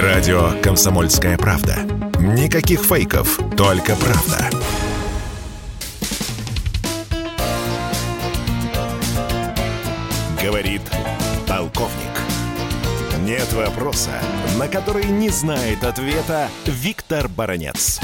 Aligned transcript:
Радио 0.00 0.58
«Комсомольская 0.62 1.36
правда». 1.36 1.74
Никаких 2.18 2.80
фейков, 2.80 3.36
только 3.58 3.94
правда. 3.94 4.48
Говорит 10.42 10.80
полковник. 11.46 11.92
Нет 13.20 13.52
вопроса, 13.52 14.12
на 14.58 14.66
который 14.66 15.04
не 15.04 15.28
знает 15.28 15.84
ответа 15.84 16.48
Виктор 16.64 17.28
Баранец. 17.28 18.00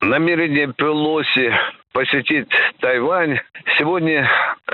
Намерение 0.00 0.72
Пелоси 0.72 1.52
посетить 1.92 2.48
Тайвань 2.80 3.40
сегодня 3.76 4.26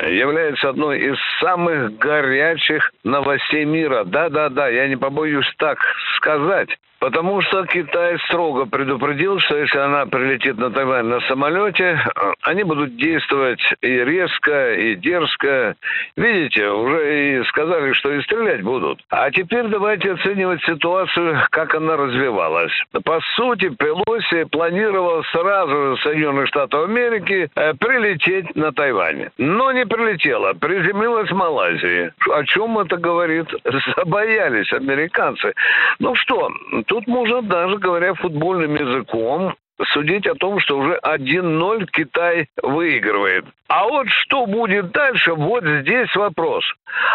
является 0.02 0.70
одной 0.70 0.98
из 0.98 1.16
самых 1.40 1.96
горячих 1.98 2.92
новостей 3.04 3.64
мира. 3.64 4.04
Да-да-да, 4.04 4.68
я 4.68 4.88
не 4.88 4.96
побоюсь 4.96 5.50
так 5.58 5.78
сказать. 6.16 6.70
Потому 6.98 7.42
что 7.42 7.64
Китай 7.66 8.18
строго 8.26 8.66
предупредил, 8.66 9.38
что 9.38 9.58
если 9.58 9.78
она 9.78 10.06
прилетит 10.06 10.56
на 10.56 10.70
Тайвань 10.70 11.06
на 11.06 11.20
самолете, 11.22 12.00
они 12.42 12.64
будут 12.64 12.96
действовать 12.96 13.60
и 13.82 13.88
резко, 13.88 14.74
и 14.74 14.96
дерзко. 14.96 15.76
Видите, 16.16 16.68
уже 16.68 17.40
и 17.40 17.44
сказали, 17.44 17.92
что 17.92 18.12
и 18.12 18.22
стрелять 18.22 18.62
будут. 18.62 19.00
А 19.10 19.30
теперь 19.30 19.68
давайте 19.68 20.12
оценивать 20.12 20.62
ситуацию, 20.64 21.38
как 21.50 21.74
она 21.74 21.96
развивалась. 21.96 22.72
По 23.04 23.20
сути, 23.36 23.68
Пелоси 23.68 24.44
планировал 24.44 25.22
сразу 25.32 25.96
же 25.96 26.02
Соединенных 26.02 26.48
Штатов 26.48 26.88
Америки 26.88 27.50
э, 27.54 27.74
прилететь 27.74 28.56
на 28.56 28.72
Тайвань. 28.72 29.28
Но 29.38 29.70
не 29.70 29.84
прилетела, 29.86 30.52
приземлилась 30.54 31.30
в 31.30 31.34
Малайзии. 31.34 32.12
О 32.30 32.44
чем 32.44 32.78
это 32.78 32.96
говорит? 32.96 33.46
Забоялись 33.96 34.72
американцы. 34.72 35.52
Ну 35.98 36.14
что, 36.14 36.50
тут 36.86 37.06
можно 37.06 37.42
даже, 37.42 37.78
говоря 37.78 38.14
футбольным 38.14 38.74
языком, 38.74 39.54
судить 39.92 40.26
о 40.26 40.34
том, 40.34 40.58
что 40.60 40.78
уже 40.78 40.98
1-0 41.02 41.86
Китай 41.92 42.48
выигрывает. 42.62 43.44
А 43.76 43.84
вот 43.84 44.08
что 44.08 44.46
будет 44.46 44.90
дальше, 44.92 45.34
вот 45.34 45.62
здесь 45.62 46.08
вопрос. 46.16 46.64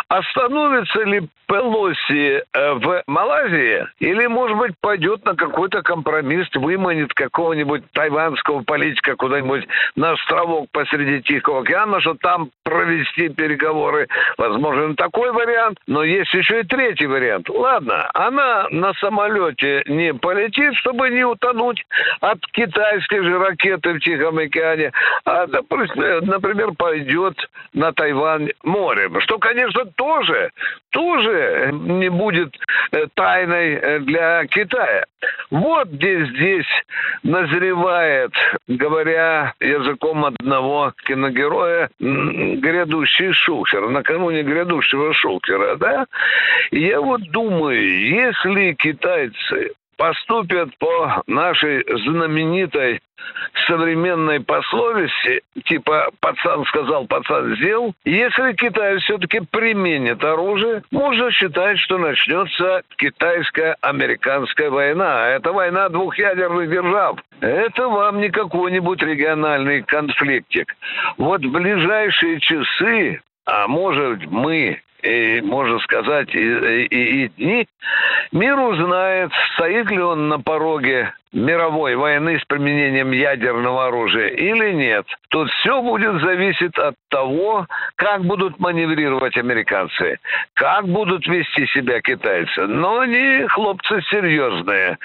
Остановится 0.10 1.02
ли 1.02 1.28
Пелоси 1.48 2.44
э, 2.54 2.74
в 2.76 3.04
Малайзии 3.08 3.86
или, 4.00 4.28
может 4.28 4.58
быть, 4.58 4.72
пойдет 4.80 5.26
на 5.26 5.36
какой-то 5.36 5.82
компромисс, 5.82 6.48
выманит 6.54 7.14
какого-нибудь 7.14 7.84
тайванского 7.92 8.62
политика 8.64 9.16
куда-нибудь 9.18 9.68
на 9.96 10.12
островок 10.12 10.70
посреди 10.72 11.22
Тихого 11.24 11.62
океана, 11.62 12.00
что 12.00 12.14
там 12.14 12.52
провести 12.64 13.28
переговоры. 13.30 14.08
Возможен 14.38 14.96
такой 14.96 15.34
вариант, 15.34 15.80
но 15.88 16.04
есть 16.04 16.34
еще 16.34 16.62
и 16.62 16.64
третий 16.64 17.08
вариант. 17.08 17.50
Ладно, 17.50 18.10
она 18.14 18.68
на 18.70 18.94
самолете 18.94 19.84
не 19.88 20.14
полетит, 20.14 20.76
чтобы 20.76 21.10
не 21.10 21.26
утонуть 21.26 21.84
от 22.22 22.40
китайской 22.54 23.24
же 23.24 23.38
ракеты 23.40 23.94
в 23.94 24.00
Тихом 24.00 24.38
океане, 24.38 24.92
а, 25.26 25.48
например, 26.52 26.74
пойдет 26.78 27.36
на 27.74 27.94
Тайвань 27.94 28.52
морем. 28.64 29.20
Что, 29.22 29.38
конечно, 29.40 29.86
тоже, 29.86 30.52
тоже 30.90 31.70
не 31.72 32.10
будет 32.10 32.54
э, 32.92 33.08
тайной 33.14 33.74
э, 33.74 34.00
для 34.00 34.46
Китая. 34.48 35.06
Вот 35.50 35.88
где 35.90 36.26
здесь 36.26 36.68
назревает, 37.24 38.34
говоря 38.68 39.54
языком 39.60 40.26
одного 40.26 40.94
киногероя, 41.06 41.90
грядущий 42.00 43.32
шухер, 43.34 43.90
накануне 43.90 44.44
грядущего 44.44 45.14
шухера, 45.14 45.76
да? 45.76 46.06
Я 46.72 47.00
вот 47.02 47.22
думаю, 47.32 47.82
если 47.82 48.74
китайцы 48.74 49.72
поступят 50.02 50.76
по 50.80 51.22
нашей 51.28 51.86
знаменитой 52.06 53.02
современной 53.68 54.40
пословице, 54.40 55.42
типа 55.66 56.10
«пацан 56.20 56.66
сказал, 56.66 57.06
пацан 57.06 57.56
сделал», 57.56 57.94
если 58.04 58.54
Китай 58.54 58.98
все-таки 58.98 59.42
применит 59.42 60.24
оружие, 60.24 60.82
можно 60.90 61.30
считать, 61.30 61.78
что 61.78 62.00
начнется 62.00 62.82
китайско-американская 62.98 64.72
война. 64.72 65.28
Это 65.28 65.54
война 65.54 65.88
двух 65.90 66.18
ядерных 66.18 66.72
держав. 66.72 67.20
Это 67.40 67.88
вам 67.88 68.22
не 68.22 68.32
какой-нибудь 68.32 69.04
региональный 69.04 69.84
конфликтик. 69.84 70.76
Вот 71.18 71.46
в 71.46 71.52
ближайшие 71.52 72.40
часы 72.40 73.22
а 73.46 73.68
может 73.68 74.26
мы 74.28 74.82
и, 75.04 75.42
можно 75.42 75.80
сказать, 75.80 76.34
и, 76.34 76.40
и, 76.40 77.26
и 77.26 77.28
дни, 77.30 77.68
мир 78.32 78.60
узнает, 78.60 79.32
стоит 79.54 79.90
ли 79.90 80.00
он 80.00 80.30
на 80.30 80.40
пороге 80.40 81.14
мировой 81.34 81.96
войны 81.96 82.40
с 82.40 82.46
применением 82.46 83.12
ядерного 83.12 83.88
оружия 83.88 84.28
или 84.28 84.72
нет. 84.74 85.06
Тут 85.30 85.50
все 85.52 85.82
будет 85.82 86.22
зависеть 86.22 86.78
от 86.78 86.96
того, 87.10 87.68
как 87.96 88.24
будут 88.26 88.60
маневрировать 88.60 89.38
американцы, 89.38 90.20
как 90.54 90.88
будут 90.88 91.26
вести 91.28 91.68
себя 91.68 92.02
китайцы. 92.02 92.68
Но 92.68 93.00
они 93.00 93.46
хлопцы 93.48 94.02
серьезные, 94.10 94.98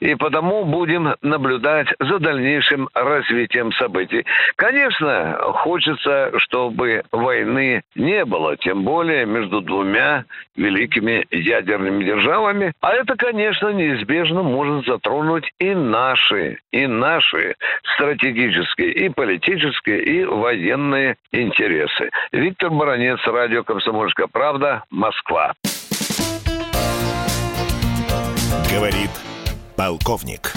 и 0.00 0.14
потому 0.14 0.64
будем 0.64 1.14
наблюдать 1.22 1.88
за 2.00 2.18
дальнейшим 2.18 2.88
развитием 2.94 3.72
событий. 3.72 4.24
Конечно, 4.56 5.36
хочется, 5.54 6.32
чтобы 6.38 7.02
войны 7.12 7.82
не 7.94 8.24
было, 8.24 8.56
тем 8.56 8.84
более 8.84 9.26
между 9.26 9.60
двумя 9.60 10.24
великими 10.56 11.26
ядерными 11.30 12.04
державами. 12.04 12.72
А 12.80 12.94
это, 12.94 13.16
конечно, 13.16 13.68
неизбежно 13.68 14.42
может 14.42 14.86
затронуть 14.86 15.50
и 15.74 15.76
наши, 15.76 16.58
и 16.70 16.86
наши 16.86 17.56
стратегические, 17.94 18.92
и 18.92 19.08
политические, 19.08 20.02
и 20.02 20.24
военные 20.24 21.16
интересы. 21.32 22.10
Виктор 22.32 22.70
Баранец, 22.70 23.18
радио 23.26 23.64
«Комсомольская 23.64 24.28
правда», 24.28 24.84
Москва. 24.90 25.52
Говорит 28.72 29.10
полковник. 29.76 30.52